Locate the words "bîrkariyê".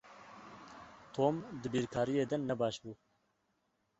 1.73-2.25